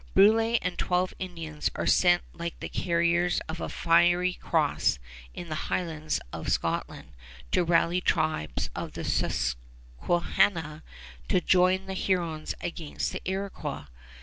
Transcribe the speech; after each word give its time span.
Brulé 0.15 0.57
and 0.63 0.79
twelve 0.79 1.13
Indians 1.19 1.69
are 1.75 1.85
sent 1.85 2.23
like 2.33 2.59
the 2.59 2.69
carriers 2.69 3.39
of 3.41 3.59
the 3.59 3.69
fiery 3.69 4.33
cross 4.33 4.97
in 5.35 5.47
the 5.49 5.67
Highlands 5.69 6.19
of 6.33 6.51
Scotland 6.51 7.13
to 7.51 7.63
rally 7.63 8.01
tribes 8.01 8.71
of 8.75 8.93
the 8.93 9.03
Susquehanna 9.03 10.81
to 11.27 11.39
join 11.39 11.85
the 11.85 11.93
Hurons 11.93 12.55
against 12.61 13.11
the 13.11 13.21
Iroquois. 13.29 13.85